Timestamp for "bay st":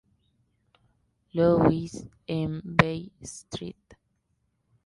2.63-3.77